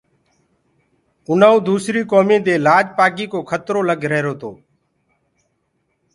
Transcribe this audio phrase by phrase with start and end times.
[1.29, 4.51] اُنآئونٚ دوٚسريٚ ڪوُميٚ دي لآج پآگي ڪو کتررو لَگ ريهرو تو۔